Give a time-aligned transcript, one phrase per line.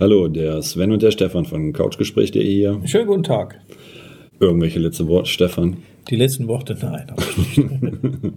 [0.00, 2.80] Hallo, der Sven und der Stefan von Couchgespräch.de hier.
[2.84, 3.60] Schönen guten Tag.
[4.40, 5.76] Irgendwelche letzte Worte, Stefan?
[6.10, 7.12] Die letzten Worte, nein.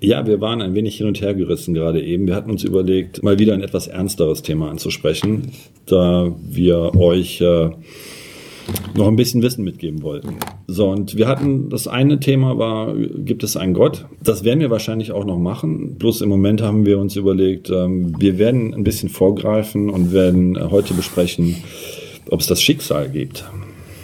[0.00, 2.26] ja, wir waren ein wenig hin und her gerissen gerade eben.
[2.26, 5.52] Wir hatten uns überlegt, mal wieder ein etwas ernsteres Thema anzusprechen,
[5.84, 7.68] da wir euch äh,
[8.94, 10.36] noch ein bisschen Wissen mitgeben wollten.
[10.66, 14.06] So, und wir hatten, das eine Thema war, gibt es einen Gott?
[14.22, 15.96] Das werden wir wahrscheinlich auch noch machen.
[15.96, 20.58] Bloß im Moment haben wir uns überlegt, ähm, wir werden ein bisschen vorgreifen und werden
[20.70, 21.56] heute besprechen,
[22.30, 23.44] ob es das Schicksal gibt.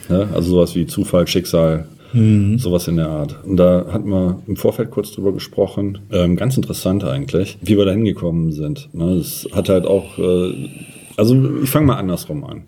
[0.09, 2.59] Also sowas wie Zufall, Schicksal, Mhm.
[2.59, 3.45] Sowas in der Art.
[3.45, 5.99] Und da hatten wir im Vorfeld kurz drüber gesprochen.
[6.13, 8.89] Ähm, ganz interessant eigentlich, wie wir da hingekommen sind.
[8.93, 10.69] Ne, das hat halt auch, äh,
[11.17, 12.63] also ich fange mal andersrum an.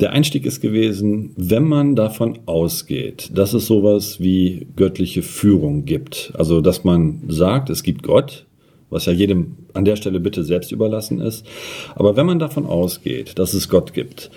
[0.00, 6.32] Der Einstieg ist gewesen, wenn man davon ausgeht, dass es sowas wie göttliche Führung gibt.
[6.34, 8.46] Also, dass man sagt, es gibt Gott,
[8.88, 11.46] was ja jedem an der Stelle bitte selbst überlassen ist.
[11.94, 14.30] Aber wenn man davon ausgeht, dass es Gott gibt,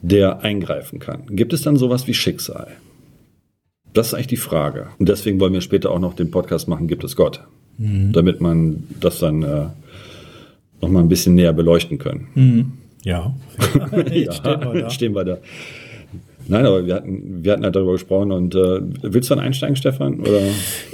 [0.00, 2.68] der eingreifen kann, gibt es dann sowas wie Schicksal?
[3.92, 4.88] Das ist eigentlich die Frage.
[4.98, 7.44] Und deswegen wollen wir später auch noch den Podcast machen, gibt es Gott?
[7.76, 8.12] Mhm.
[8.12, 9.66] Damit man das dann äh,
[10.80, 12.28] noch mal ein bisschen näher beleuchten können.
[12.34, 12.72] Mhm.
[13.04, 13.34] Ja.
[14.12, 14.90] ja, stehen, wir da.
[14.90, 15.38] stehen wir da.
[16.48, 19.76] Nein, aber wir hatten, wir hatten halt darüber gesprochen und äh, willst du dann einsteigen,
[19.76, 20.20] Stefan?
[20.20, 20.40] Oder?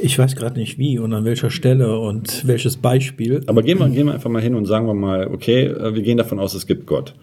[0.03, 3.43] Ich weiß gerade nicht wie und an welcher Stelle und welches Beispiel.
[3.47, 6.03] Aber gehen wir, gehen wir einfach mal hin und sagen wir mal, okay, äh, wir
[6.03, 7.15] gehen davon aus, es gibt Gott.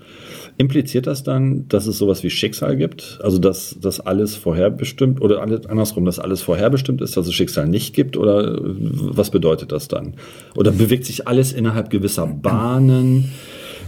[0.58, 3.20] Impliziert das dann, dass es sowas wie Schicksal gibt?
[3.22, 7.67] Also, dass das alles vorherbestimmt oder alles, andersrum, dass alles vorherbestimmt ist, dass es Schicksal
[7.67, 8.16] nicht gibt?
[8.16, 10.14] Oder was bedeutet das dann?
[10.55, 13.33] Oder bewegt sich alles innerhalb gewisser Bahnen?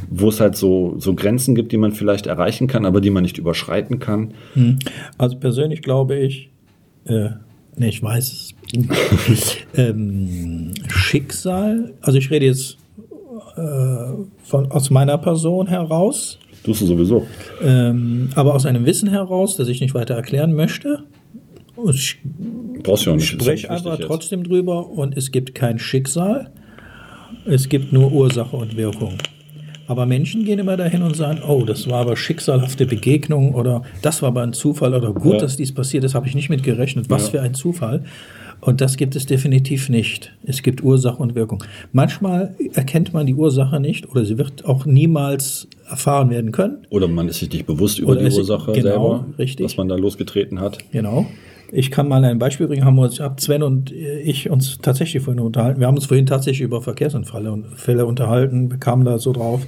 [0.09, 3.23] Wo es halt so, so Grenzen gibt, die man vielleicht erreichen kann, aber die man
[3.23, 4.33] nicht überschreiten kann?
[4.53, 4.79] Hm.
[5.17, 6.49] Also persönlich glaube ich,
[7.05, 7.29] äh,
[7.75, 8.53] nee, ich weiß es,
[9.75, 12.77] ähm, Schicksal, also ich rede jetzt
[13.55, 13.61] äh,
[14.43, 16.39] von, aus meiner Person heraus.
[16.63, 17.25] Tust du sowieso.
[17.63, 21.03] Ähm, aber aus einem Wissen heraus, das ich nicht weiter erklären möchte.
[21.91, 22.17] Ich
[22.83, 23.27] Brauchst du auch nicht.
[23.27, 26.51] spreche einfach trotzdem drüber und es gibt kein Schicksal.
[27.45, 29.13] Es gibt nur Ursache und Wirkung.
[29.87, 34.21] Aber Menschen gehen immer dahin und sagen, oh, das war aber schicksalhafte Begegnung oder das
[34.21, 35.39] war aber ein Zufall oder gut, ja.
[35.39, 37.09] dass dies passiert ist, habe ich nicht mit gerechnet.
[37.09, 37.31] Was ja.
[37.31, 38.03] für ein Zufall.
[38.59, 40.33] Und das gibt es definitiv nicht.
[40.43, 41.63] Es gibt Ursache und Wirkung.
[41.93, 46.79] Manchmal erkennt man die Ursache nicht oder sie wird auch niemals erfahren werden können.
[46.89, 49.63] Oder man ist sich nicht bewusst über oder die Ursache genau, selber, richtig.
[49.63, 50.79] was man da losgetreten hat.
[50.91, 51.27] Genau.
[51.71, 52.85] Ich kann mal ein Beispiel bringen.
[52.85, 55.79] Haben wir uns, hab Sven und ich uns tatsächlich vorhin unterhalten.
[55.79, 59.65] Wir haben uns vorhin tatsächlich über Verkehrsunfälle und Fälle unterhalten, bekamen da so drauf.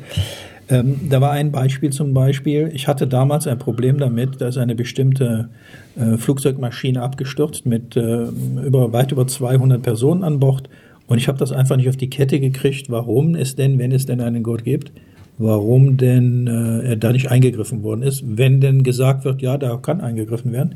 [0.69, 2.69] Ähm, da war ein Beispiel zum Beispiel.
[2.73, 5.49] Ich hatte damals ein Problem damit, dass eine bestimmte
[5.97, 8.27] äh, Flugzeugmaschine abgestürzt mit äh,
[8.63, 10.69] über, weit über 200 Personen an Bord.
[11.07, 14.05] Und ich habe das einfach nicht auf die Kette gekriegt, warum es denn, wenn es
[14.05, 14.91] denn einen Gott gibt,
[15.39, 19.75] warum denn äh, er da nicht eingegriffen worden ist, wenn denn gesagt wird, ja, da
[19.77, 20.75] kann eingegriffen werden.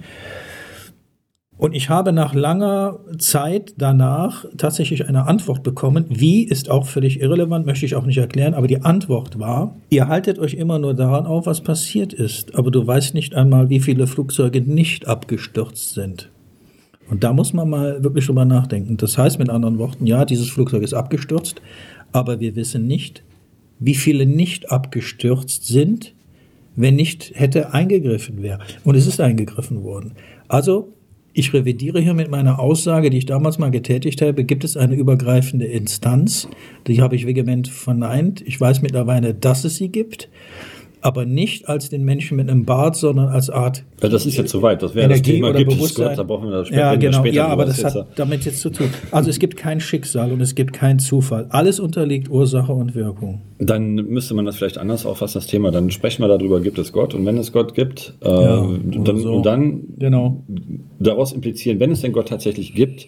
[1.57, 6.05] Und ich habe nach langer Zeit danach tatsächlich eine Antwort bekommen.
[6.09, 10.07] Wie ist auch völlig irrelevant, möchte ich auch nicht erklären, aber die Antwort war, ihr
[10.07, 13.79] haltet euch immer nur daran auf, was passiert ist, aber du weißt nicht einmal, wie
[13.79, 16.29] viele Flugzeuge nicht abgestürzt sind.
[17.09, 18.97] Und da muss man mal wirklich drüber nachdenken.
[18.97, 21.61] Das heißt mit anderen Worten, ja, dieses Flugzeug ist abgestürzt,
[22.11, 23.23] aber wir wissen nicht,
[23.79, 26.13] wie viele nicht abgestürzt sind,
[26.75, 28.59] wenn nicht hätte eingegriffen wäre.
[28.83, 30.13] Und es ist eingegriffen worden.
[30.47, 30.93] Also
[31.33, 34.95] ich revidiere hier mit meiner Aussage, die ich damals mal getätigt habe, gibt es eine
[34.95, 36.47] übergreifende Instanz.
[36.87, 38.41] Die habe ich vehement verneint.
[38.41, 40.29] Ich weiß mittlerweile, dass es sie gibt
[41.03, 43.83] aber nicht als den Menschen mit einem Bart, sondern als Art.
[44.01, 44.81] Ja, das ist ja zu weit.
[44.81, 46.81] Das wäre das Thema gibt es Gott, da brauchen wir das später.
[46.81, 47.19] Ja, genau.
[47.19, 48.07] Später ja, aber das hat da.
[48.15, 48.87] damit jetzt zu tun.
[49.11, 51.47] Also es gibt kein Schicksal und es gibt keinen Zufall.
[51.49, 53.41] Alles unterliegt Ursache und Wirkung.
[53.59, 55.71] Dann müsste man das vielleicht anders auffassen, das Thema.
[55.71, 57.13] Dann sprechen wir darüber, gibt es Gott?
[57.13, 59.33] Und wenn es Gott gibt, äh, ja, dann, so.
[59.33, 60.43] und dann genau.
[60.99, 63.07] daraus implizieren, wenn es den Gott tatsächlich gibt,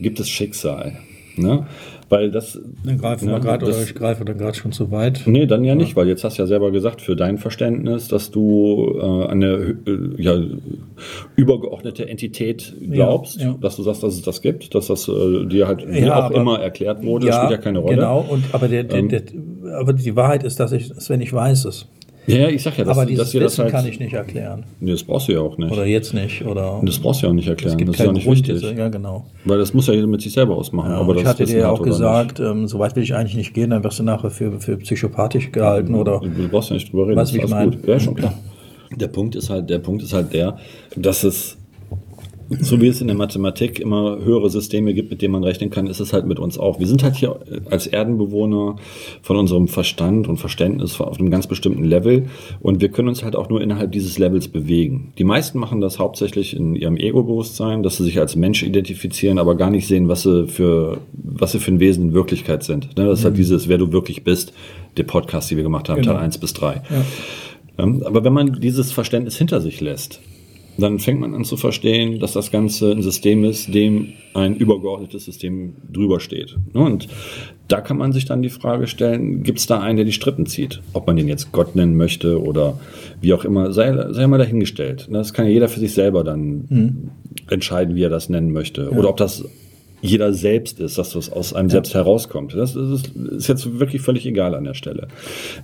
[0.00, 0.94] gibt es Schicksal.
[1.36, 1.66] Ne?
[2.14, 2.60] Weil das.
[2.84, 5.22] Dann greifen ne, wir gerade oder ich greife dann gerade schon zu weit.
[5.26, 8.30] Nee, dann ja, nicht, weil jetzt hast du ja selber gesagt, für dein Verständnis, dass
[8.30, 10.38] du äh, eine äh, ja,
[11.34, 13.54] übergeordnete Entität glaubst, ja, ja.
[13.60, 16.36] dass du sagst, dass es das gibt, dass das äh, dir halt wie auch aber,
[16.36, 17.96] immer erklärt wurde, das spielt ja keine Rolle.
[17.96, 19.22] Genau, und aber, der, der, ähm, der,
[19.76, 21.88] aber die Wahrheit ist, dass ich, wenn ich weiß es.
[22.26, 24.64] Ja, ich sag ja, dass, aber dieses dass Wissen das halt, kann ich nicht erklären.
[24.80, 25.70] Nee, das brauchst du ja auch nicht.
[25.70, 26.44] Oder jetzt nicht.
[26.44, 27.76] Oder das brauchst du ja auch nicht erklären.
[27.78, 28.76] Das ist ja nicht Grund, wichtig.
[28.76, 29.26] ja, genau.
[29.44, 30.90] Weil das muss ja jeder mit sich selber ausmachen.
[30.90, 33.52] Ja, aber ich hatte dir ja auch gesagt, ähm, so weit will ich eigentlich nicht
[33.52, 36.20] gehen, dann wirst du nachher für, für psychopathisch gehalten oder.
[36.20, 37.16] Du brauchst ja nicht drüber reden.
[37.16, 37.76] Was das ich meine.
[37.86, 38.34] Ja, schon klar.
[38.96, 40.56] Der Punkt ist halt, der Punkt ist halt der,
[40.96, 41.58] dass es
[42.60, 45.86] so wie es in der Mathematik immer höhere Systeme gibt, mit denen man rechnen kann,
[45.86, 46.78] ist es halt mit uns auch.
[46.78, 47.38] Wir sind halt hier
[47.70, 48.76] als Erdenbewohner
[49.22, 52.26] von unserem Verstand und Verständnis auf einem ganz bestimmten Level
[52.60, 55.12] und wir können uns halt auch nur innerhalb dieses Levels bewegen.
[55.18, 59.54] Die meisten machen das hauptsächlich in ihrem Ego-Bewusstsein, dass sie sich als Mensch identifizieren, aber
[59.56, 62.96] gar nicht sehen, was sie für, was sie für ein Wesen in Wirklichkeit sind.
[62.96, 63.38] Ne, das ist halt mhm.
[63.38, 64.52] dieses, wer du wirklich bist,
[64.96, 66.14] der Podcast, die wir gemacht haben, genau.
[66.14, 66.74] Teil 1 bis 3.
[66.74, 66.82] Ja.
[67.78, 70.20] Ähm, aber wenn man dieses Verständnis hinter sich lässt,
[70.76, 75.24] dann fängt man an zu verstehen, dass das Ganze ein System ist, dem ein übergeordnetes
[75.24, 76.56] System drüber steht.
[76.72, 77.08] Und
[77.68, 80.46] da kann man sich dann die Frage stellen, gibt es da einen, der die Strippen
[80.46, 80.82] zieht?
[80.92, 82.78] Ob man den jetzt Gott nennen möchte oder
[83.20, 85.08] wie auch immer, sei, sei mal dahingestellt.
[85.10, 87.10] Das kann ja jeder für sich selber dann mhm.
[87.48, 88.90] entscheiden, wie er das nennen möchte.
[88.90, 88.98] Ja.
[88.98, 89.44] Oder ob das
[90.04, 91.72] jeder selbst ist, dass das aus einem ja.
[91.72, 92.54] selbst herauskommt.
[92.54, 95.08] Das ist, ist, jetzt wirklich völlig egal an der Stelle.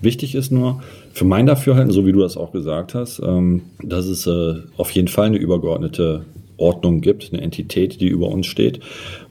[0.00, 0.82] Wichtig ist nur,
[1.12, 4.92] für mein Dafürhalten, so wie du das auch gesagt hast, ähm, dass es äh, auf
[4.92, 6.24] jeden Fall eine übergeordnete
[6.56, 8.80] Ordnung gibt, eine Entität, die über uns steht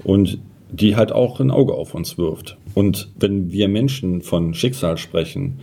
[0.03, 0.37] und
[0.71, 2.57] die halt auch ein Auge auf uns wirft.
[2.75, 5.59] Und wenn wir Menschen von Schicksal sprechen,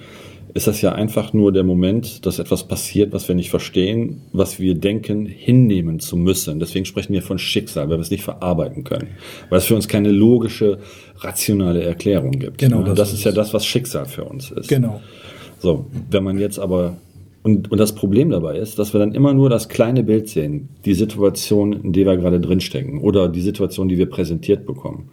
[0.57, 4.59] ist das ja einfach nur der Moment, dass etwas passiert, was wir nicht verstehen, was
[4.59, 6.59] wir denken, hinnehmen zu müssen.
[6.59, 9.09] Deswegen sprechen wir von Schicksal, weil wir es nicht verarbeiten können.
[9.51, 10.79] Weil es für uns keine logische,
[11.19, 12.59] rationale Erklärung gibt.
[12.59, 12.83] Genau.
[12.83, 14.69] Das, das ist, ist ja das, was Schicksal für uns ist.
[14.69, 15.01] Genau.
[15.59, 16.97] So, wenn man jetzt aber
[17.43, 20.69] und, und das Problem dabei ist, dass wir dann immer nur das kleine Bild sehen,
[20.85, 25.11] die Situation, in der wir gerade drinstecken oder die Situation, die wir präsentiert bekommen.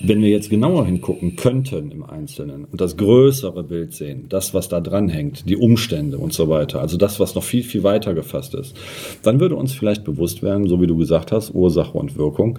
[0.00, 4.68] Wenn wir jetzt genauer hingucken könnten im Einzelnen und das größere Bild sehen, das, was
[4.68, 8.14] da dran hängt, die Umstände und so weiter, also das, was noch viel, viel weiter
[8.14, 8.76] gefasst ist,
[9.22, 12.58] dann würde uns vielleicht bewusst werden, so wie du gesagt hast, Ursache und Wirkung,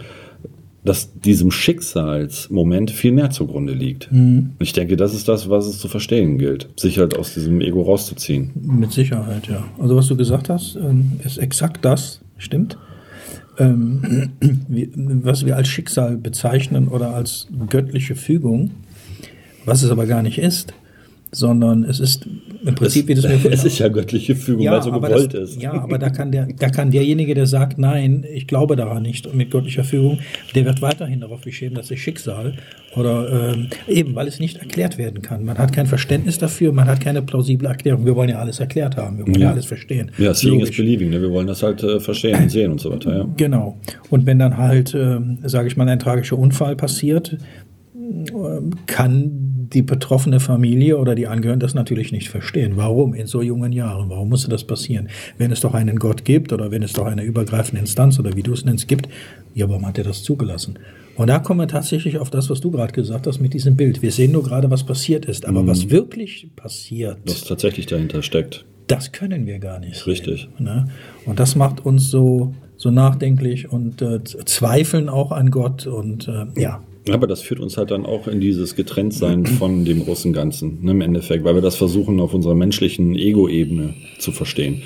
[0.84, 4.12] dass diesem Schicksalsmoment viel mehr zugrunde liegt.
[4.12, 4.52] Mhm.
[4.60, 7.82] Ich denke, das ist das, was es zu verstehen gilt, sich halt aus diesem Ego
[7.82, 8.52] rauszuziehen.
[8.56, 9.66] Mit Sicherheit, ja.
[9.80, 12.78] Also was du gesagt hast, ähm, ist exakt das, stimmt
[13.60, 14.32] ähm,
[15.24, 18.72] was wir als Schicksal bezeichnen oder als göttliche Fügung,
[19.66, 20.74] was es aber gar nicht ist
[21.38, 22.26] sondern es ist
[22.66, 25.34] im Prinzip es, wie das mir Es ist ja göttliche Fügung, ja, weil so gewollt
[25.34, 25.62] das, ist.
[25.62, 29.34] Ja, aber da kann, der, da kann derjenige, der sagt, nein, ich glaube daran nicht
[29.34, 30.20] mit göttlicher Fügung,
[30.56, 32.56] der wird weiterhin darauf beschämen, dass ist Schicksal
[32.96, 35.46] oder ähm, eben, weil es nicht erklärt werden kann.
[35.46, 38.06] Man hat kein Verständnis dafür, man hat keine plausible Erklärung.
[38.06, 40.12] Wir wollen ja alles erklärt haben, wir wollen ja, ja alles verstehen.
[40.18, 41.22] Ja, seeing is believing, ne?
[41.22, 43.18] wir wollen das halt äh, verstehen und sehen und so weiter.
[43.18, 43.28] Ja.
[43.38, 43.78] Genau.
[44.10, 47.38] Und wenn dann halt, äh, sage ich mal, ein tragischer Unfall passiert,
[47.94, 52.74] äh, kann die betroffene Familie oder die Angehörigen das natürlich nicht verstehen.
[52.76, 54.10] Warum in so jungen Jahren?
[54.10, 55.10] Warum musste das passieren?
[55.38, 58.44] Wenn es doch einen Gott gibt oder wenn es doch eine übergreifende Instanz oder wie
[58.44, 59.10] du es nennst gibt,
[59.54, 60.78] ja, warum hat er das zugelassen?
[61.16, 64.04] Und da kommen wir tatsächlich auf das, was du gerade gesagt hast mit diesem Bild.
[64.04, 65.68] Wir sehen nur gerade, was passiert ist, aber mhm.
[65.68, 67.18] was wirklich passiert.
[67.26, 68.66] Was tatsächlich dahinter steckt.
[68.86, 70.06] Das können wir gar nicht.
[70.06, 70.48] Richtig.
[70.60, 70.86] Ne?
[71.26, 76.46] Und das macht uns so, so nachdenklich und äh, zweifeln auch an Gott und äh,
[76.62, 76.82] ja.
[77.14, 80.92] Aber das führt uns halt dann auch in dieses Getrenntsein von dem großen Ganzen, ne,
[80.92, 84.82] im Endeffekt, weil wir das versuchen, auf unserer menschlichen Ego-Ebene zu verstehen.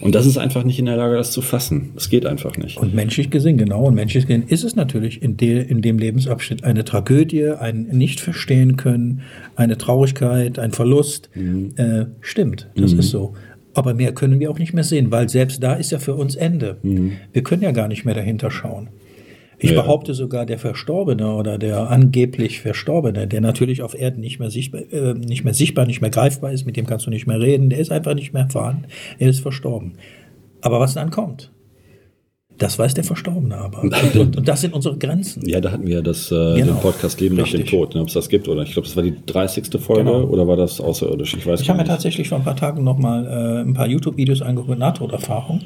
[0.00, 1.90] Und das ist einfach nicht in der Lage, das zu fassen.
[1.94, 2.78] Das geht einfach nicht.
[2.78, 6.64] Und menschlich gesehen, genau, und menschlich gesehen ist es natürlich in, de, in dem Lebensabschnitt
[6.64, 9.22] eine Tragödie, ein Nicht-Verstehen können,
[9.56, 11.30] eine Traurigkeit, ein Verlust.
[11.34, 11.72] Mhm.
[11.76, 13.00] Äh, stimmt, das mhm.
[13.00, 13.34] ist so.
[13.74, 16.36] Aber mehr können wir auch nicht mehr sehen, weil selbst da ist ja für uns
[16.36, 16.78] Ende.
[16.82, 17.12] Mhm.
[17.32, 18.88] Wir können ja gar nicht mehr dahinter schauen.
[19.58, 19.80] Ich ja.
[19.80, 24.82] behaupte sogar, der Verstorbene oder der angeblich Verstorbene, der natürlich auf Erden nicht mehr, sichtbar,
[24.92, 27.70] äh, nicht mehr sichtbar, nicht mehr greifbar ist, mit dem kannst du nicht mehr reden,
[27.70, 28.86] der ist einfach nicht mehr vorhanden,
[29.18, 29.94] er ist verstorben.
[30.60, 31.50] Aber was dann kommt,
[32.58, 33.82] das weiß der Verstorbene aber.
[33.82, 35.46] Und, und, und, das sind unsere Grenzen.
[35.48, 36.72] Ja, da hatten wir das, äh, genau.
[36.72, 38.96] den Podcast Leben nach dem Tod, ne, ob es das gibt oder ich glaube, das
[38.96, 39.80] war die 30.
[39.80, 40.24] Folge genau.
[40.24, 41.34] oder war das außerirdisch?
[41.34, 44.42] Ich weiß Ich habe mir tatsächlich vor ein paar Tagen nochmal äh, ein paar YouTube-Videos
[44.42, 45.60] angeguckt, Nahtoderfahrung.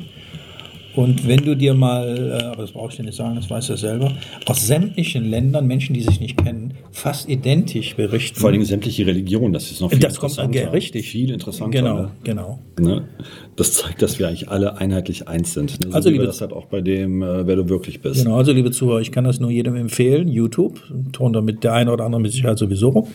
[0.95, 3.71] Und wenn du dir mal, äh, aber das brauche ich dir nicht sagen, das weiß
[3.71, 4.12] er selber,
[4.47, 8.40] aus sämtlichen Ländern, Menschen, die sich nicht kennen, fast identisch berichten.
[8.40, 11.09] Vor allem sämtliche Religionen, das ist noch viel Das kommt dann richtig.
[11.09, 11.78] Viel interessanter.
[11.78, 12.11] Genau, ne?
[12.25, 12.61] genau.
[12.80, 13.09] Ne?
[13.57, 15.80] Das zeigt, dass wir eigentlich alle einheitlich eins sind.
[15.80, 15.90] Ne?
[15.90, 18.25] So also liebe, das halt auch bei dem, äh, wer du wirklich bist.
[18.25, 20.28] Genau, also liebe Zuhörer, ich kann das nur jedem empfehlen.
[20.28, 20.80] YouTube,
[21.12, 23.09] turnt damit der eine oder andere mit Sicherheit sowieso rum.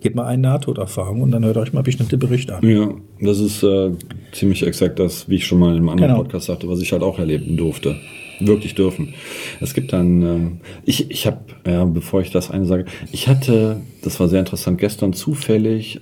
[0.00, 2.68] Gebt mal eine Nahtoderfahrung und dann hört euch mal bestimmte Berichte an.
[2.68, 3.92] Ja, das ist äh,
[4.32, 6.22] ziemlich exakt das, wie ich schon mal in einem anderen genau.
[6.22, 7.96] Podcast sagte, was ich halt auch erleben durfte.
[8.40, 9.14] Wirklich dürfen.
[9.60, 13.80] Es gibt dann, ähm, ich, ich habe, ja, bevor ich das eine sage, ich hatte,
[14.02, 16.00] das war sehr interessant, gestern zufällig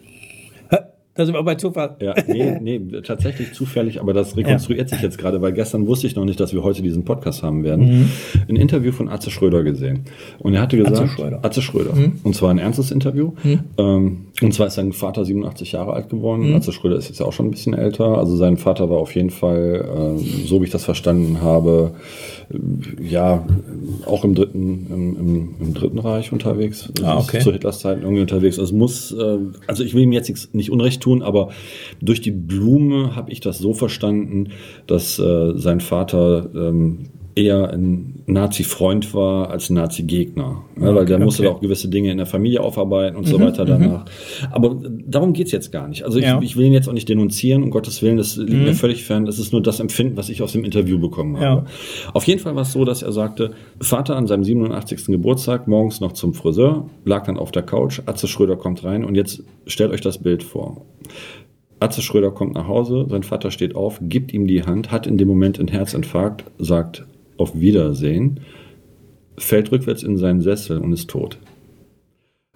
[1.15, 1.97] Da sind wir bei Zufall.
[2.01, 6.17] Ja, nee, nee, tatsächlich zufällig, aber das rekonstruiert sich jetzt gerade, weil gestern wusste ich
[6.17, 8.11] noch nicht, dass wir heute diesen Podcast haben werden.
[8.49, 10.05] Ein Interview von Atze Schröder gesehen.
[10.39, 11.41] Und er hatte gesagt, Atze Schröder.
[11.43, 11.95] Atze Schröder.
[12.23, 13.33] Und zwar ein ernstes Interview.
[13.77, 16.55] Ähm, und zwar ist sein Vater 87 Jahre alt geworden.
[16.55, 18.17] Atze Schröder ist jetzt ja auch schon ein bisschen älter.
[18.17, 21.93] Also sein Vater war auf jeden Fall, äh, so wie ich das verstanden habe,
[23.01, 23.47] ja,
[24.07, 26.93] auch im dritten, im, im, im dritten Reich unterwegs.
[27.03, 27.41] Ah, okay.
[27.41, 28.59] Zu Hitlers Zeiten irgendwie unterwegs.
[28.59, 31.51] Also es muss, äh, also ich will ihm jetzt nichts- nicht Unrecht tun, aber
[32.01, 34.49] durch die Blume habe ich das so verstanden,
[34.87, 40.63] dass äh, sein Vater ähm, eher ein Nazi-Freund war als ein Nazi-Gegner.
[40.81, 41.53] Ja, weil der Okay, musste okay.
[41.57, 44.05] auch gewisse Dinge in der Familie aufarbeiten und so weiter danach.
[44.51, 46.05] Aber darum geht's jetzt gar nicht.
[46.05, 46.41] Also ich, Ja.
[46.43, 49.25] ich will ihn jetzt auch nicht denunzieren, um Gottes Willen, das liegt mir völlig fern.
[49.25, 51.65] Das ist nur das Empfinden, was ich aus dem Interview bekommen habe.
[51.65, 52.11] Ja.
[52.13, 55.07] Auf jeden Fall war es so, dass er sagte, Vater an seinem 87.
[55.07, 59.15] Geburtstag, morgens noch zum Friseur, lag dann auf der Couch, Atze Schröder kommt rein und
[59.15, 60.85] jetzt stellt euch das Bild vor.
[61.81, 65.19] Atze Schröder kommt nach Hause, sein Vater steht auf, gibt ihm die Hand, hat in
[65.19, 67.05] dem Moment einen Herzinfarkt, sagt
[67.43, 68.41] auf Wiedersehen,
[69.39, 71.39] fällt rückwärts in seinen Sessel und ist tot.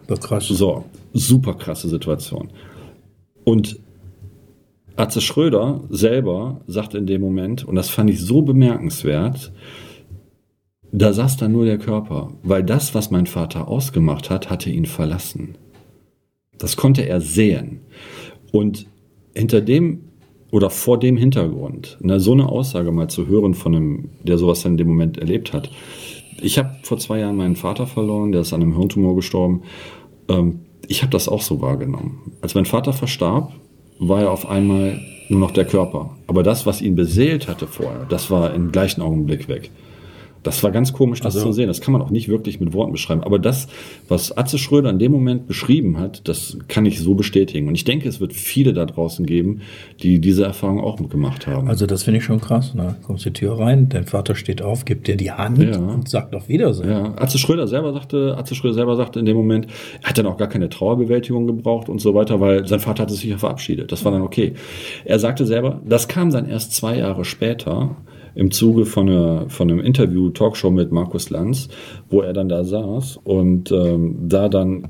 [0.07, 0.47] Das krass.
[0.47, 2.49] So, super krasse Situation.
[3.43, 3.79] Und
[4.95, 9.51] Atze Schröder selber sagt in dem Moment, und das fand ich so bemerkenswert,
[10.91, 14.85] da saß da nur der Körper, weil das, was mein Vater ausgemacht hat, hatte ihn
[14.85, 15.55] verlassen.
[16.57, 17.81] Das konnte er sehen.
[18.51, 18.87] Und
[19.35, 20.06] hinter dem
[20.57, 24.65] oder vor dem Hintergrund, ne, so eine Aussage mal zu hören von einem, der sowas
[24.65, 25.69] in dem Moment erlebt hat.
[26.41, 29.61] Ich habe vor zwei Jahren meinen Vater verloren, der ist an einem Hirntumor gestorben.
[30.27, 32.31] Ähm, ich habe das auch so wahrgenommen.
[32.41, 33.53] Als mein Vater verstarb,
[33.99, 34.99] war er auf einmal
[35.29, 36.17] nur noch der Körper.
[36.25, 39.69] Aber das, was ihn beseelt hatte vorher, das war im gleichen Augenblick weg.
[40.47, 41.67] Das war ganz komisch, das Also- zu sehen.
[41.67, 43.23] Das kann man auch nicht wirklich mit Worten beschreiben.
[43.23, 43.67] Aber das,
[44.07, 47.67] was Atze Schröder in dem Moment beschrieben hat, das kann ich so bestätigen.
[47.67, 49.61] Und ich denke, es wird viele da draußen geben,
[50.01, 51.67] die diese Erfahrung auch gemacht haben.
[51.67, 52.73] Also das finde ich schon krass.
[52.73, 52.95] Ne?
[53.03, 55.77] Kommst die Tür rein, dein Vater steht auf, gibt dir die Hand Ja.
[55.77, 56.89] und sagt auf Wiedersehen.
[56.89, 59.67] Ja, Atze Schröder selber sagte, Atze Schröder selber sagte in dem Moment,
[60.01, 63.13] er hat dann auch gar keine Trauerbewältigung gebraucht und so weiter, weil sein Vater hatte
[63.13, 63.91] sich ja verabschiedet.
[63.91, 64.53] Das war dann okay.
[65.05, 67.95] Er sagte selber, das kam dann erst zwei Jahre später
[68.37, 71.69] im Zuge von, einer, von einem Interview, Talkshow mit Markus Lanz,
[72.09, 74.87] wo er dann da saß und ähm, da dann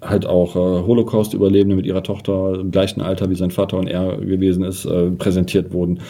[0.00, 4.18] halt auch äh, Holocaust-Überlebende mit ihrer Tochter im gleichen Alter wie sein Vater und er
[4.18, 6.00] gewesen ist, äh, präsentiert wurden,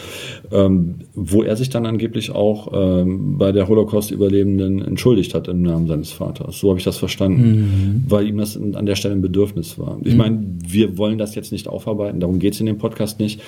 [0.51, 5.87] ähm, wo er sich dann angeblich auch ähm, bei der Holocaust-Überlebenden entschuldigt hat im Namen
[5.87, 6.59] seines Vaters.
[6.59, 9.97] So habe ich das verstanden, weil ihm das an der Stelle ein Bedürfnis war.
[10.03, 13.41] Ich meine, wir wollen das jetzt nicht aufarbeiten, darum geht es in dem Podcast nicht,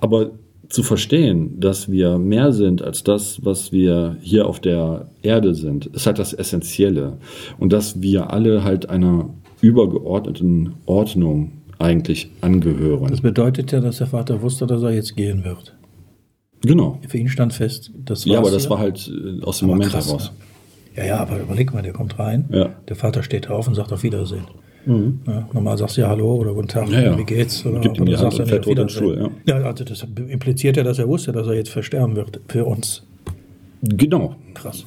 [0.00, 0.32] aber
[0.72, 5.86] zu verstehen, dass wir mehr sind als das, was wir hier auf der Erde sind,
[5.86, 7.18] ist halt das Essentielle.
[7.58, 9.28] Und dass wir alle halt einer
[9.60, 13.08] übergeordneten Ordnung eigentlich angehören.
[13.10, 15.76] Das bedeutet ja, dass der Vater wusste, dass er jetzt gehen wird.
[16.62, 16.98] genau.
[17.08, 18.70] Für ihn stand fest, das Ja, war's aber das hier.
[18.70, 20.32] war halt äh, aus dem Aber Moment krass, heraus.
[20.96, 21.02] ne?
[21.02, 22.70] Ja, ja, aber überleg mal, der kommt rein, Ja.
[22.88, 24.44] der Vater steht auf und sagt auf Wiedersehen.
[24.84, 27.18] Ja, normal sagst du ja Hallo oder Guten Tag, Ja, ja.
[27.18, 27.64] wie geht's?
[27.64, 28.88] Oder, Gibt ihm die Hand und ja in den Wiedersehen.
[28.88, 32.64] Stuhl, Ja, also das impliziert ja, dass er wusste, dass er jetzt versterben wird für
[32.64, 33.04] uns.
[33.82, 34.34] Genau.
[34.54, 34.84] Krass.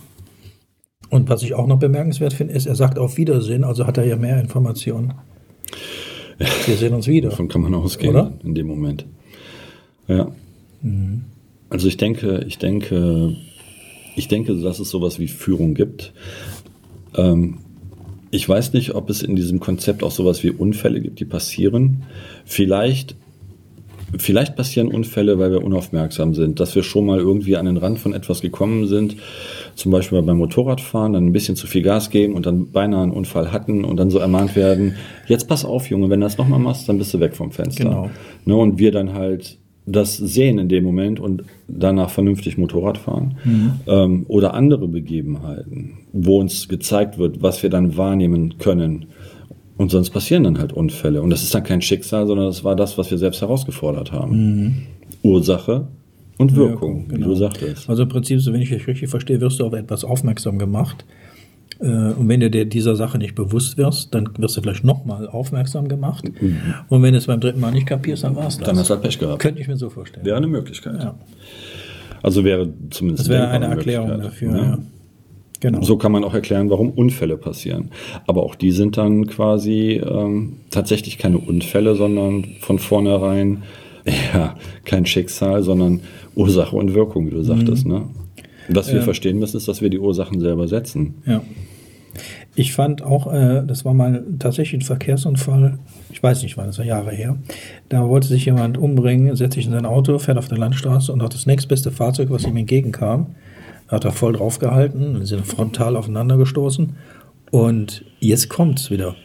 [1.09, 4.05] Und was ich auch noch bemerkenswert finde, ist, er sagt auf Wiedersehen, also hat er
[4.05, 5.13] ja mehr Informationen.
[6.65, 7.29] Wir sehen uns wieder.
[7.29, 8.33] Davon kann man ausgehen Oder?
[8.43, 9.05] in dem Moment.
[10.07, 10.29] Ja.
[11.69, 13.35] Also ich denke, ich denke,
[14.17, 16.11] ich denke, dass es sowas wie Führung gibt.
[17.15, 17.59] Ähm,
[18.32, 22.03] ich weiß nicht, ob es in diesem Konzept auch sowas wie Unfälle gibt, die passieren.
[22.46, 23.15] Vielleicht,
[24.17, 28.00] vielleicht passieren Unfälle, weil wir unaufmerksam sind, dass wir schon mal irgendwie an den Rand
[28.00, 29.17] von etwas gekommen sind,
[29.75, 33.12] zum Beispiel beim Motorradfahren, dann ein bisschen zu viel Gas geben und dann beinahe einen
[33.12, 34.96] Unfall hatten und dann so ermahnt werden,
[35.27, 37.84] jetzt pass auf, Junge, wenn du das nochmal machst, dann bist du weg vom Fenster.
[37.84, 38.10] Genau.
[38.46, 43.37] Ne, und wir dann halt das sehen in dem Moment und danach vernünftig Motorrad fahren
[43.87, 49.07] ähm, oder andere Begebenheiten, wo uns gezeigt wird, was wir dann wahrnehmen können.
[49.77, 51.21] Und sonst passieren dann halt Unfälle.
[51.21, 54.87] Und das ist dann kein Schicksal, sondern das war das, was wir selbst herausgefordert haben.
[55.21, 55.87] Ursache
[56.37, 57.89] und Wirkung, wie du sagtest.
[57.89, 61.05] Also im Prinzip, so wenn ich dich richtig verstehe, wirst du auf etwas aufmerksam gemacht.
[61.79, 65.27] Äh, Und wenn du dir dieser Sache nicht bewusst wirst, dann wirst du vielleicht nochmal
[65.27, 66.25] aufmerksam gemacht.
[66.89, 68.67] Und wenn du es beim dritten Mal nicht kapierst, dann war es das.
[68.67, 69.39] Dann hast du halt Pech gehabt.
[69.39, 70.25] Könnte ich mir so vorstellen.
[70.25, 71.01] Wäre eine Möglichkeit.
[71.01, 71.15] Ja.
[72.24, 74.51] Also wäre zumindest Das wäre eine Erklärung dafür.
[74.51, 74.60] ne?
[74.60, 74.77] Ja.
[75.62, 75.82] Genau.
[75.82, 77.89] So kann man auch erklären, warum Unfälle passieren.
[78.27, 83.63] Aber auch die sind dann quasi ähm, tatsächlich keine Unfälle, sondern von vornherein
[84.34, 86.01] ja, kein Schicksal, sondern
[86.36, 87.88] Ursache und Wirkung, wie du sagtest.
[87.88, 88.03] Ne?
[88.67, 88.95] Was wir.
[88.95, 89.01] Ja.
[89.01, 91.15] verstehen müssen, ist, dass wir die Ursachen selber setzen.
[91.25, 91.41] Ja.
[92.55, 95.77] Ich fand auch, äh, das war mal tatsächlich ein Verkehrsunfall,
[96.10, 97.38] ich weiß nicht wann, das war Jahre her.
[97.89, 101.22] Da wollte sich jemand umbringen, setzt sich in sein Auto, fährt auf der Landstraße und
[101.22, 103.36] hat das nächstbeste Fahrzeug, was ihm entgegenkam,
[103.89, 106.95] hat er voll draufgehalten, und sind frontal aufeinander gestoßen.
[107.51, 109.15] Und jetzt kommt es wieder.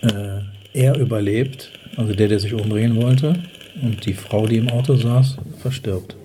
[0.00, 0.40] Äh,
[0.72, 3.34] er überlebt, also der, der sich umbringen wollte,
[3.82, 6.16] und die Frau, die im Auto saß, verstirbt.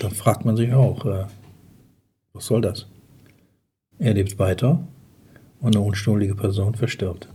[0.00, 1.24] Dann fragt man sich auch, äh,
[2.32, 2.86] was soll das?
[3.98, 4.86] Er lebt weiter
[5.60, 7.28] und eine unschuldige Person verstirbt.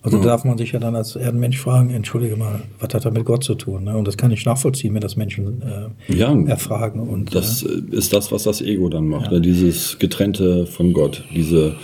[0.00, 0.22] Also Mhm.
[0.22, 3.42] darf man sich ja dann als Erdenmensch fragen, entschuldige mal, was hat er mit Gott
[3.42, 3.84] zu tun?
[3.84, 3.96] Ne?
[3.96, 7.00] Und das kann ich nachvollziehen, wenn das Menschen äh, Ja, erfragen.
[7.00, 9.32] Und, das äh, ist das, was das Ego dann macht.
[9.32, 9.40] Ne?
[9.40, 11.74] Dieses Getrennte von Gott, diese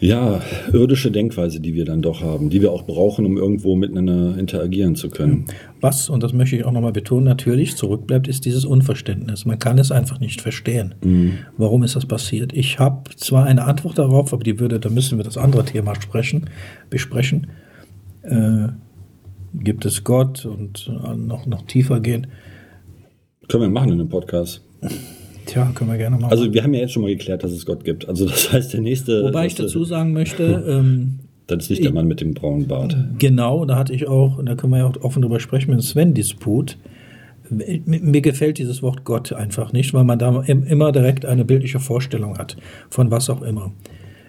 [0.00, 0.40] ja,
[0.72, 4.94] irdische Denkweise, die wir dann doch haben, die wir auch brauchen, um irgendwo miteinander interagieren
[4.94, 5.46] zu können.
[5.80, 9.46] was, und das möchte ich auch nochmal betonen, natürlich zurückbleibt, ist dieses Unverständnis.
[9.46, 10.94] Man kann es einfach nicht verstehen.
[11.56, 12.52] Warum ist das passiert?
[12.52, 15.94] Ich habe zwar eine Antwort darauf, aber die würde, da müssen wir das andere Thema
[16.00, 16.50] sprechen,
[16.90, 17.48] besprechen.
[18.22, 18.68] Äh,
[19.54, 22.26] gibt es Gott und äh, noch, noch tiefer gehen?
[23.48, 24.62] Können wir machen in einem Podcast.
[25.46, 26.30] Tja, können wir gerne machen.
[26.30, 28.08] Also wir haben ja jetzt schon mal geklärt, dass es Gott gibt.
[28.08, 29.24] Also das heißt, der nächste...
[29.24, 32.96] Wobei ich dazu sagen möchte, ähm, Das ist nicht der Mann mit dem braunen Bart.
[33.18, 35.82] Genau, da hatte ich auch, da können wir ja auch offen drüber sprechen, mit dem
[35.82, 36.76] Sven-Disput.
[37.48, 41.78] Mir gefällt dieses Wort Gott einfach nicht, weil man da im- immer direkt eine bildliche
[41.78, 42.56] Vorstellung hat,
[42.90, 43.70] von was auch immer.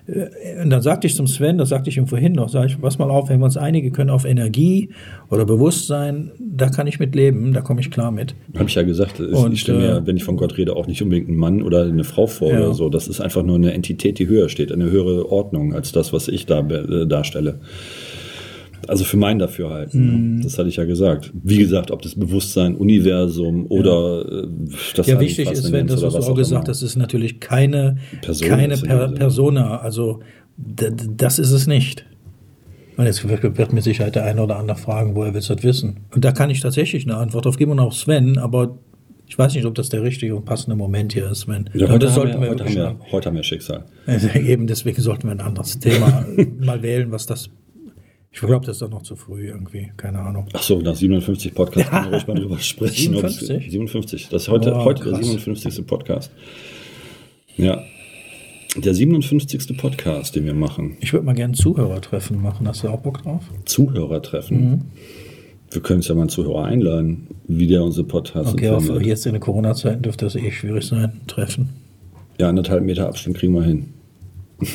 [0.07, 2.79] Äh, Und dann sagte ich zum Sven, das sagte ich ihm vorhin noch, sage ich,
[2.81, 4.89] pass mal auf, wenn wir uns einige können auf Energie
[5.29, 8.33] oder Bewusstsein, da kann ich mit leben, da komme ich klar mit.
[8.55, 10.87] Habe ich ja gesagt, es- Und, ich stelle mir, wenn ich von Gott rede, auch
[10.87, 12.59] nicht unbedingt einen Mann oder eine Frau vor Ja.
[12.59, 12.89] oder so.
[12.89, 16.27] Das ist einfach nur eine Entität, die höher steht, eine höhere Ordnung als das, was
[16.27, 17.59] ich da äh, darstelle.
[18.87, 20.01] Also für mein Dafürhalten.
[20.01, 20.35] Mhm.
[20.37, 20.43] Ne?
[20.43, 21.31] Das hatte ich ja gesagt.
[21.33, 24.47] Wie gesagt, ob das Bewusstsein, Universum oder äh,
[24.95, 28.47] das Ja, wichtig ist, wenn das, was du auch gesagt hast, ist natürlich keine, Person
[28.47, 29.07] keine per.
[29.09, 29.77] Persona.
[29.77, 30.19] Also
[30.57, 32.05] das ist es nicht.
[32.97, 35.99] Und jetzt wird, mit Sicherheit der eine oder andere fragen, woher willst du das wissen?
[36.15, 38.79] Und da kann ich tatsächlich eine Antwort drauf geben und auch Sven, aber
[39.27, 41.69] ich weiß nicht, ob das der richtige und passende Moment hier ist, Sven.
[41.73, 43.85] Ja, heute, das haben sollten wir, heute, haben wir, heute haben wir Schicksal.
[44.07, 46.25] also eben deswegen sollten wir ein anderes Thema
[46.59, 47.49] mal wählen, was das.
[48.31, 50.47] Ich glaube, das ist doch noch zu früh irgendwie, keine Ahnung.
[50.53, 53.15] Ach so, nach 57 Podcasts können wir ruhig mal drüber sprechen.
[53.15, 53.71] ob es- 57?
[53.71, 54.29] 57.
[54.29, 55.25] Das ist heute, Boah, heute der krass.
[55.27, 55.87] 57.
[55.87, 56.31] Podcast.
[57.55, 57.81] Ja.
[58.75, 59.75] Der 57.
[59.77, 60.97] Podcast, den wir machen.
[60.99, 62.67] Ich würde mal gerne Zuhörertreffen machen.
[62.67, 63.43] Hast du auch Bock drauf?
[63.65, 64.69] Zuhörertreffen.
[64.71, 64.81] Mhm.
[65.71, 69.05] Wir können uns ja mal einen Zuhörer einladen, wie der unsere Podcast Okay, findet.
[69.05, 71.21] jetzt in der Corona-Zeit dürfte das eh schwierig sein.
[71.27, 71.69] Treffen.
[72.39, 73.93] Ja, anderthalb Meter Abstand kriegen wir hin.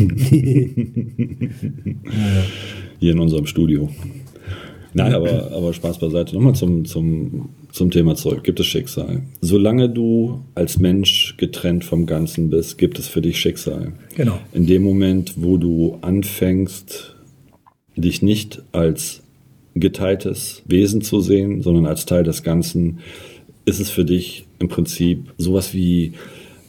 [3.01, 3.89] Hier in unserem Studio.
[4.95, 6.35] Nein, aber, aber Spaß beiseite.
[6.35, 8.45] Nochmal zum, zum, zum Thema zurück.
[8.45, 9.23] Gibt es Schicksal?
[9.41, 13.93] Solange du als Mensch getrennt vom Ganzen bist, gibt es für dich Schicksal.
[14.15, 14.39] Genau.
[14.53, 17.17] In dem Moment, wo du anfängst,
[17.97, 19.23] dich nicht als
[19.75, 22.99] geteiltes Wesen zu sehen, sondern als Teil des Ganzen,
[23.65, 26.13] ist es für dich im Prinzip sowas wie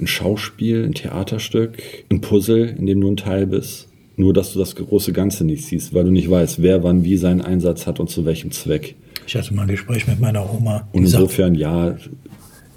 [0.04, 1.78] ein Schauspiel, ein Theaterstück,
[2.12, 3.88] ein Puzzle, in dem du ein Teil bist.
[4.16, 7.18] Nur, dass du das große Ganze nicht siehst, weil du nicht weißt, wer wann wie
[7.18, 8.96] seinen Einsatz hat und zu welchem Zweck.
[9.26, 10.88] Ich hatte mal ein Gespräch mit meiner Oma.
[10.92, 11.96] Und insofern, ja,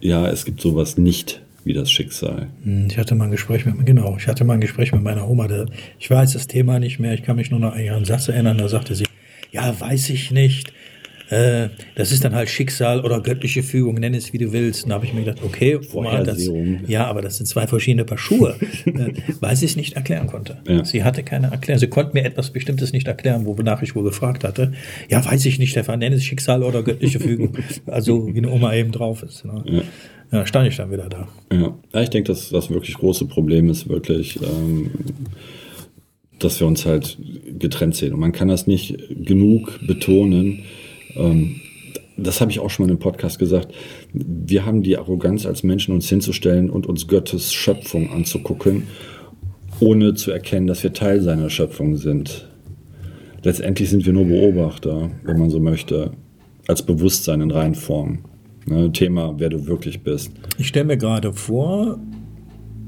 [0.00, 2.46] ja, es gibt sowas nicht wie das Schicksal.
[2.62, 5.28] Hm, Ich hatte mal ein Gespräch mit, genau, ich hatte mal ein Gespräch mit meiner
[5.28, 5.46] Oma.
[5.48, 5.66] Da,
[5.98, 7.12] ich weiß das Thema nicht mehr.
[7.12, 8.56] Ich kann mich nur noch an einen Satz erinnern.
[8.56, 9.04] Da sagte sie,
[9.50, 10.72] ja, weiß ich nicht.
[11.30, 14.84] Äh, das ist dann halt Schicksal oder göttliche Fügung, nenn es wie du willst.
[14.84, 16.48] Und da habe ich mir gedacht, okay, Oma, das,
[16.86, 20.58] ja, aber das sind zwei verschiedene Paar Schuhe, äh, weil sie es nicht erklären konnte.
[20.68, 20.84] Ja.
[20.84, 21.80] Sie hatte keine Erklärung.
[21.80, 24.72] Sie konnte mir etwas Bestimmtes nicht erklären, wonach ich wohl gefragt hatte.
[25.08, 27.56] Ja, weiß ich nicht, Stefan, nenn es Schicksal oder göttliche Fügung.
[27.86, 29.44] also wie eine Oma eben drauf ist.
[29.44, 29.64] Ne?
[29.66, 29.82] Ja.
[30.30, 31.28] da stand ich dann wieder da.
[31.52, 34.90] Ja, ja ich denke, dass das wirklich große Problem ist, wirklich, ähm,
[36.38, 37.18] dass wir uns halt
[37.58, 38.14] getrennt sehen.
[38.14, 40.62] Und man kann das nicht genug betonen.
[41.14, 41.60] Ähm,
[42.16, 43.74] das habe ich auch schon mal im Podcast gesagt.
[44.12, 48.84] Wir haben die Arroganz als Menschen, uns hinzustellen und uns Gottes Schöpfung anzugucken,
[49.80, 52.48] ohne zu erkennen, dass wir Teil seiner Schöpfung sind.
[53.42, 56.12] Letztendlich sind wir nur Beobachter, wenn man so möchte,
[56.66, 58.20] als Bewusstsein in Reinform.
[58.68, 60.32] Ne, Thema, wer du wirklich bist.
[60.58, 62.00] Ich stelle mir gerade vor,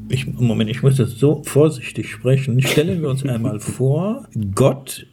[0.09, 2.61] ich, Moment, ich muss jetzt so vorsichtig sprechen.
[2.63, 5.07] Stellen wir uns einmal vor, Gott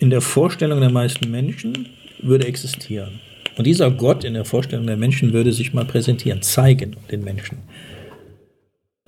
[0.00, 1.86] in der Vorstellung der meisten Menschen
[2.22, 3.20] würde existieren.
[3.58, 7.58] Und dieser Gott in der Vorstellung der Menschen würde sich mal präsentieren, zeigen den Menschen.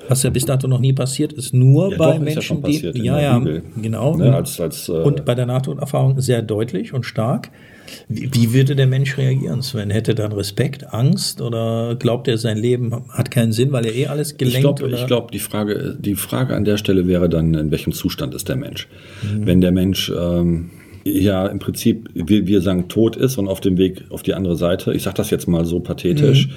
[0.08, 2.96] Was ja bis dato noch nie passiert ist, nur Ja, bei doch, ja Menschen, passiert
[2.96, 3.04] die.
[3.04, 3.62] Ja, ja, Bibel.
[3.80, 4.16] genau.
[4.16, 7.50] Ne, als, als, äh, und bei der NATO-Erfahrung sehr deutlich und stark.
[8.08, 9.90] Wie, wie würde der Mensch reagieren, Sven?
[9.90, 13.94] Hätte er dann Respekt, Angst oder glaubt er, sein Leben hat keinen Sinn, weil er
[13.94, 14.98] eh alles Ich gelenkt glaube, oder?
[15.00, 18.48] ich glaub, die, Frage, die Frage an der Stelle wäre dann, in welchem Zustand ist
[18.48, 18.88] der Mensch?
[19.22, 20.70] Wenn der Mensch ähm,
[21.04, 24.56] ja im Prinzip, wir, wir sagen, tot ist und auf dem Weg auf die andere
[24.56, 26.48] Seite, ich sage das jetzt mal so pathetisch,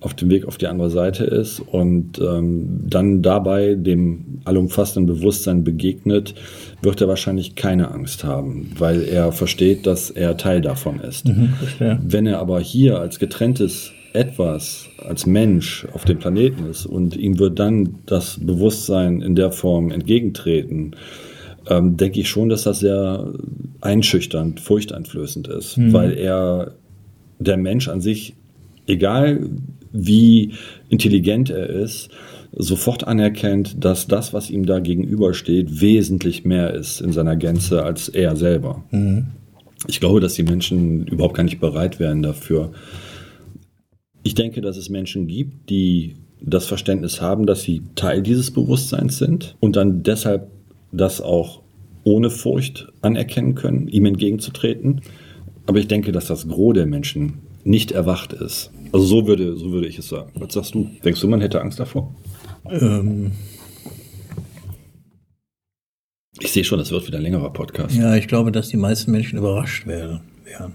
[0.00, 5.62] auf dem Weg auf die andere Seite ist und ähm, dann dabei dem allumfassenden Bewusstsein
[5.62, 6.34] begegnet,
[6.80, 11.28] wird er wahrscheinlich keine Angst haben, weil er versteht, dass er Teil davon ist.
[11.58, 11.98] verstehe.
[12.02, 17.38] Wenn er aber hier als getrenntes etwas, als Mensch auf dem Planeten ist und ihm
[17.38, 20.96] wird dann das Bewusstsein in der Form entgegentreten,
[21.68, 23.32] ähm, denke ich schon, dass das sehr
[23.80, 26.74] einschüchternd, furchteinflößend ist, weil er
[27.38, 28.34] der Mensch an sich,
[28.86, 29.50] egal
[29.92, 30.52] wie
[30.88, 32.10] intelligent er ist,
[32.52, 38.08] sofort anerkennt, dass das, was ihm da gegenübersteht, wesentlich mehr ist in seiner Gänze als
[38.08, 38.84] er selber.
[39.88, 42.72] Ich glaube, dass die Menschen überhaupt gar nicht bereit wären dafür.
[44.22, 49.18] Ich denke, dass es Menschen gibt, die das Verständnis haben, dass sie Teil dieses Bewusstseins
[49.18, 50.50] sind und dann deshalb
[50.92, 51.62] das auch
[52.04, 55.02] ohne Furcht anerkennen können, ihm entgegenzutreten.
[55.66, 58.70] Aber ich denke, dass das Gros der Menschen nicht erwacht ist.
[58.92, 60.30] Also so würde, so würde ich es sagen.
[60.34, 60.90] Was sagst du?
[61.04, 62.14] Denkst du, man hätte Angst davor?
[62.68, 63.32] Ähm,
[66.40, 67.94] Ich sehe schon, das wird wieder ein längerer Podcast.
[67.96, 70.20] ja, ich glaube, dass die meisten Menschen überrascht werden.
[70.44, 70.74] wären.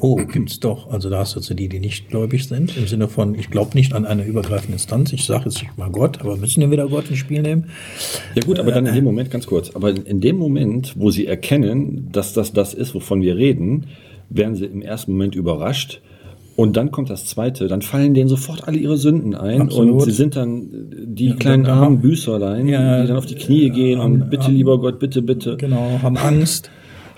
[0.00, 0.90] Oh, gibt's doch.
[0.92, 3.72] Also da hast du zu die, die nicht gläubig sind, im Sinne von, ich glaube
[3.76, 5.12] nicht an eine übergreifende Instanz.
[5.12, 7.64] Ich sage jetzt nicht mal Gott, aber müssen wir wieder Gott ins Spiel nehmen?
[8.36, 11.26] Ja gut, aber dann in dem Moment, ganz kurz, aber in dem Moment, wo sie
[11.26, 13.86] erkennen, dass das das ist, wovon wir reden,
[14.30, 16.00] werden sie im ersten Moment überrascht.
[16.54, 19.94] Und dann kommt das Zweite, dann fallen denen sofort alle ihre Sünden ein Absolut.
[19.94, 20.68] und sie sind dann
[21.06, 24.44] die Ja, kleinen armen Büßerlein, Ja, die dann auf die Knie gehen haben- und bitte,
[24.44, 26.70] haben- lieber Gott, bitte, bitte, Genau, haben Angst.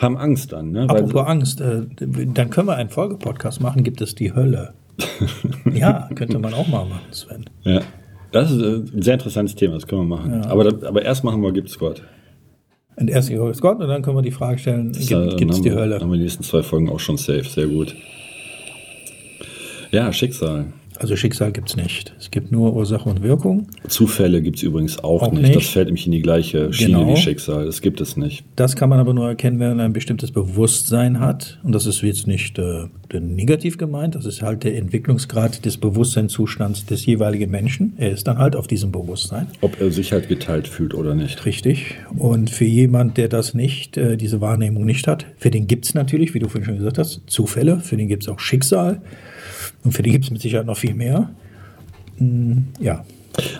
[0.05, 0.71] Haben Angst dann.
[0.71, 0.87] Ne?
[0.89, 4.75] Weil Apropos Angst, äh, dann können wir einen Folgepodcast machen, gibt es die Hölle.
[5.73, 7.45] ja, könnte man auch mal machen, Sven.
[7.63, 7.81] ja,
[8.31, 10.43] das ist äh, ein sehr interessantes Thema, das können wir machen.
[10.45, 12.03] Aber, da, aber erst machen wir Gibt's Gott.
[12.97, 15.63] Und erst ist Gott und dann können wir die Frage stellen, gibt dann es haben
[15.63, 15.99] die wir- Hölle?
[16.01, 17.95] Haben wir die nächsten zwei Folgen auch schon safe, sehr gut.
[19.91, 20.67] Ja, Schicksal.
[21.05, 22.15] Also Schicksal gibt es nicht.
[22.19, 23.67] Es gibt nur Ursache und Wirkung.
[23.89, 25.43] Zufälle gibt es übrigens auch, Auch nicht.
[25.43, 25.55] nicht.
[25.57, 27.13] Das fällt nämlich in die gleiche Schiene Genau.
[27.13, 27.67] wie Schicksal.
[27.67, 28.43] Das gibt es nicht.
[28.57, 31.59] Das kann man aber nur erkennen, wenn man ein bestimmtes Bewusstsein hat.
[31.63, 32.87] Und das ist jetzt nicht äh,
[33.21, 37.93] negativ gemeint, das ist halt der Entwicklungsgrad des Bewusstseinszustands des jeweiligen Menschen.
[37.99, 39.49] Er ist dann halt auf diesem Bewusstsein.
[39.61, 41.45] Ob er sich halt geteilt fühlt oder nicht.
[41.45, 41.97] Richtig.
[42.17, 45.93] Und für jemand, der das nicht, äh, diese Wahrnehmung nicht hat, für den gibt es
[45.93, 49.03] natürlich, wie du vorhin schon gesagt hast, Zufälle, für den gibt es auch Schicksal
[49.85, 51.31] und für den gibt es mit Sicherheit noch viel mehr.
[52.19, 53.05] Mm, Ja,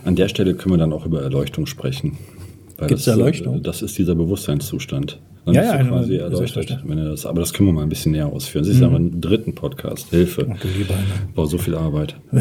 [0.05, 2.17] An der Stelle können wir dann auch über Erleuchtung sprechen.
[2.79, 3.63] Gibt's das, äh, Erleuchtung?
[3.63, 5.19] Das ist dieser Bewusstseinszustand.
[5.45, 6.79] Dann Ja, bist ja, du quasi erleuchtet.
[6.85, 8.65] Wenn er das, aber das können wir mal ein bisschen näher ausführen.
[8.65, 10.09] Das ist aber ein dritten Podcast.
[10.11, 10.47] Hilfe.
[10.51, 11.29] Ach du lieber Himmel.
[11.35, 12.15] Boah, so viel Arbeit.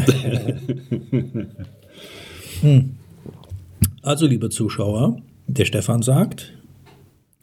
[4.02, 6.52] Also, liebe Zuschauer, der Stefan sagt,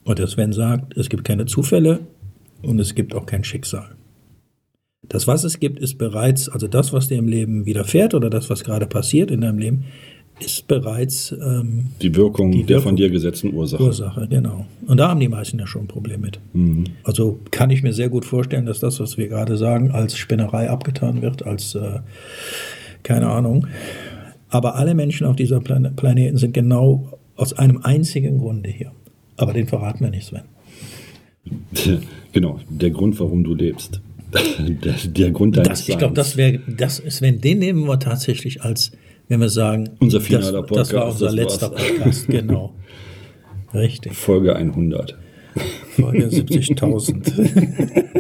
[0.04, 2.00] und der Sven sagt, es gibt keine Zufälle
[2.62, 3.96] und es gibt auch kein Schicksal.
[5.12, 8.50] Das, was es gibt, ist bereits, also das, was dir im Leben widerfährt oder das,
[8.50, 9.84] was gerade passiert in deinem Leben,
[10.39, 12.84] ist bereits ähm, Die Wirkung Die der Wirkung.
[12.84, 13.84] von dir gesetzten Ursache.
[13.84, 14.65] Ursache, genau.
[14.88, 16.39] Und da haben die meisten ja schon ein Problem mit.
[17.04, 20.69] Also kann ich mir sehr gut vorstellen, dass das, was wir gerade sagen, als Spinnerei
[20.69, 22.00] abgetan wird, als äh,
[23.04, 23.67] keine Ahnung.
[24.47, 28.93] Aber alle Menschen auf dieser Plan Planeten sind genau aus einem einzigen Grunde hier.
[29.36, 30.43] Aber den verraten wir nicht, Sven.
[32.32, 34.00] genau, der Grund, warum du lebst.
[34.34, 38.62] Der, der Grund deines Das, ich glaube, das wäre, das, Sven, den nehmen wir tatsächlich
[38.62, 38.91] als,
[39.28, 41.88] wenn wir sagen, Unser das, finaler das war Podcast, unser das letzter war's.
[41.88, 42.76] Podcast, genau.
[43.74, 44.13] Richtig.
[44.13, 45.17] Folge 100.
[45.96, 48.15] Folge 70.000.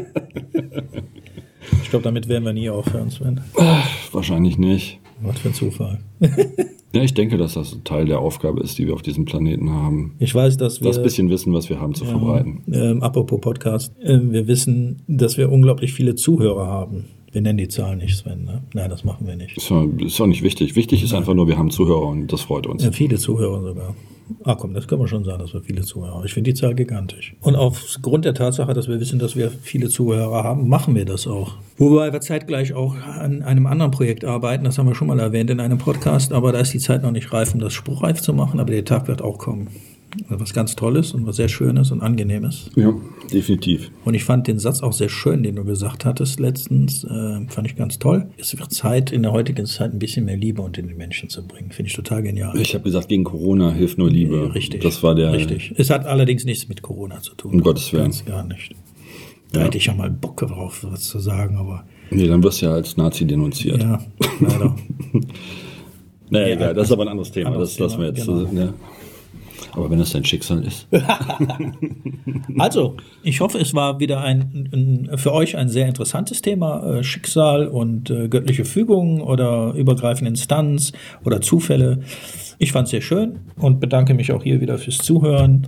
[1.83, 3.41] ich glaube, damit werden wir nie aufhören, Sven.
[4.11, 4.99] Wahrscheinlich nicht.
[5.21, 5.99] Was für ein Zufall.
[6.93, 10.15] Ja, ich denke, dass das Teil der Aufgabe ist, die wir auf diesem Planeten haben.
[10.19, 10.87] Ich weiß, dass wir.
[10.87, 12.63] Das bisschen Wissen, was wir haben, zu verbreiten.
[12.71, 17.05] Ähm, apropos Podcast, ähm, wir wissen, dass wir unglaublich viele Zuhörer haben.
[17.31, 18.43] Wir nennen die Zahl nicht, Sven.
[18.43, 18.61] Ne?
[18.73, 19.55] Nein, das machen wir nicht.
[19.55, 20.75] Ist ja, ist ja nicht wichtig.
[20.75, 22.83] Wichtig ist einfach nur, wir haben Zuhörer und das freut uns.
[22.83, 23.95] Ja, viele Zuhörer sogar.
[24.43, 26.25] Ah komm, das können wir schon sagen, dass wir viele Zuhörer haben.
[26.25, 27.35] Ich finde die Zahl gigantisch.
[27.41, 31.27] Und aufgrund der Tatsache, dass wir wissen, dass wir viele Zuhörer haben, machen wir das
[31.27, 31.55] auch.
[31.77, 35.49] Wobei wir zeitgleich auch an einem anderen Projekt arbeiten, das haben wir schon mal erwähnt
[35.49, 38.33] in einem Podcast, aber da ist die Zeit noch nicht reif, um das spruchreif zu
[38.33, 39.67] machen, aber der Tag wird auch kommen.
[40.27, 42.69] Was ganz Tolles und was sehr Schönes und Angenehmes.
[42.75, 42.93] Ja,
[43.31, 43.91] definitiv.
[44.03, 47.03] Und ich fand den Satz auch sehr schön, den du gesagt hattest letztens.
[47.05, 48.27] Äh, fand ich ganz toll.
[48.37, 51.47] Es wird Zeit, in der heutigen Zeit ein bisschen mehr Liebe unter den Menschen zu
[51.47, 51.71] bringen.
[51.71, 52.57] Finde ich total genial.
[52.59, 54.53] Ich habe gesagt, gegen Corona hilft nur Liebe.
[54.53, 54.81] Richtig.
[54.81, 55.31] Das war der.
[55.31, 55.73] Richtig.
[55.77, 57.53] Es hat allerdings nichts mit Corona zu tun.
[57.53, 58.03] Um Gottes Willen.
[58.03, 58.75] Ganz gar nicht.
[59.53, 59.65] Da Ja.
[59.67, 62.73] hätte ich ja mal Bock drauf, was zu sagen, aber Nee, dann wirst du ja
[62.73, 63.81] als Nazi denunziert.
[63.81, 64.01] ja,
[64.41, 64.75] leider.
[66.29, 67.47] Naja, Ja, egal, das ist aber ein anderes Thema.
[67.47, 68.25] anderes das lassen wir jetzt.
[68.25, 68.51] genau.
[68.51, 68.73] Ne?
[69.73, 70.87] Aber wenn das dein Schicksal ist.
[72.57, 76.97] Also, ich hoffe, es war wieder ein, ein für euch ein sehr interessantes Thema.
[76.97, 80.91] Äh, Schicksal und äh, göttliche Fügung oder übergreifende Instanz
[81.23, 82.01] oder Zufälle.
[82.59, 85.67] Ich fand es sehr schön und bedanke mich auch hier wieder fürs Zuhören.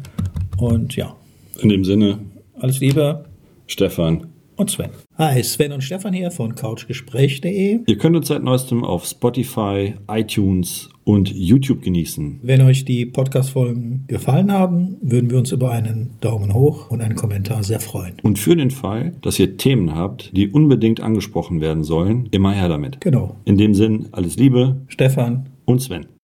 [0.58, 1.16] Und ja,
[1.62, 2.20] In dem Sinne,
[2.60, 3.26] alles Liebe
[3.68, 4.28] Stefan.
[4.58, 4.90] und Sven.
[5.18, 7.80] Hi, Sven und Stefan hier von couchgespräch.de.
[7.86, 12.40] Ihr könnt uns seit neuestem auf Spotify, iTunes und YouTube genießen.
[12.42, 17.16] Wenn euch die Podcast-Folgen gefallen haben, würden wir uns über einen Daumen hoch und einen
[17.16, 18.16] Kommentar sehr freuen.
[18.24, 22.70] Und für den Fall, dass ihr Themen habt, die unbedingt angesprochen werden sollen, immer her
[22.70, 23.02] damit.
[23.02, 23.36] Genau.
[23.46, 26.14] In dem Sinn, alles Liebe Stefan, und Sven.